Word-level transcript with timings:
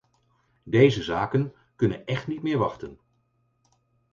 Deze 0.63 1.03
zaken 1.03 1.53
kunnen 1.75 2.05
echt 2.05 2.27
niet 2.27 2.41
meer 2.41 2.57
wachten. 2.57 2.99